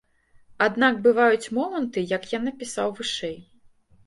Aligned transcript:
Аднак 0.67 0.97
бываюць 1.07 1.51
моманты, 1.57 1.99
як 2.15 2.27
я 2.33 2.39
напісаў 2.47 2.89
вышэй. 3.03 3.37